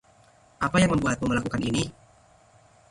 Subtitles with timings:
[0.65, 1.83] Apa yang membuatmu melakukan ini?